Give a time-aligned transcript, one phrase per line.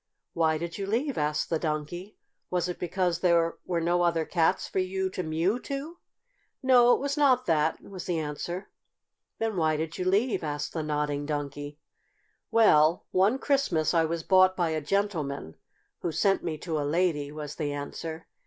[0.33, 2.17] "Why did you leave?" asked the Donkey.
[2.49, 5.99] "Was it because there were no other cats there for you to mew to?"
[6.63, 8.71] "No, it was not that," was the answer.
[9.37, 11.77] "Then why did you leave?" asked the Nodding Donkey.
[12.49, 15.53] "Well, one Christmas I was bought by a gentleman
[15.99, 18.25] who sent me to a lady," was the answer.